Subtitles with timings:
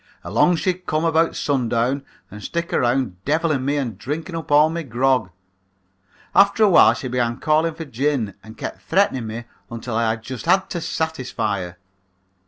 [0.23, 4.67] Along she'd come about sun down and stick around devilin' me and drinking up all
[4.67, 5.29] my grog.
[6.33, 10.47] After a while she began calling for gin and kept threatening me until I just
[10.47, 11.77] had to satisfy her.